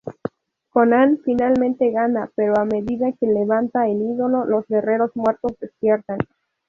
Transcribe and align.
Conan 0.71 1.19
finalmente 1.23 1.91
gana 1.91 2.31
pero 2.35 2.55
a 2.57 2.65
medida 2.65 3.11
que 3.11 3.27
levanta 3.27 3.87
el 3.87 4.01
ídolo 4.01 4.45
los 4.45 4.65
guerreros 4.65 5.11
muertos 5.13 5.51
despiertan. 5.59 6.17